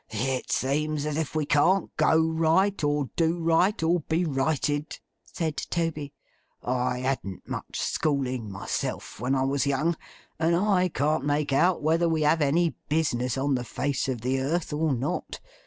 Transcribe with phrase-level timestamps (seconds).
[0.09, 5.55] 'It seems as if we can't go right, or do right, or be righted,' said
[5.55, 6.11] Toby.
[6.63, 9.95] 'I hadn't much schooling, myself, when I was young;
[10.39, 14.39] and I can't make out whether we have any business on the face of the
[14.39, 15.39] earth, or not.